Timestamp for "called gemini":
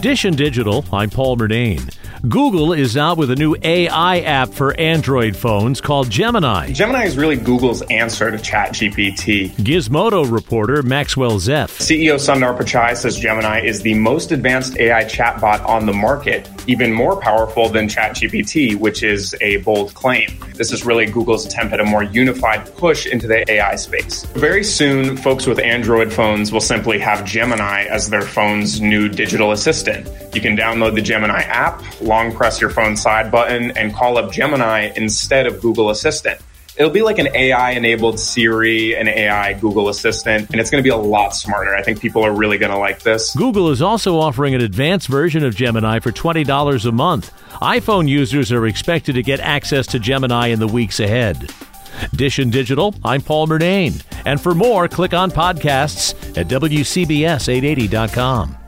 5.82-6.72